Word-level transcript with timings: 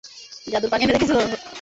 জাদুর 0.47 0.69
পানি 0.71 0.83
এনে 0.83 0.93
রেখেছ 0.93 1.11
তো! 1.11 1.19